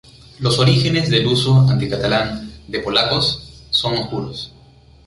Los 0.39 0.57
orígenes 0.57 1.11
del 1.11 1.27
uso 1.27 1.67
anti-catalán 1.69 2.51
de 2.67 2.79
"polacos" 2.79 3.61
son 3.69 3.97
oscuros. 3.99 4.51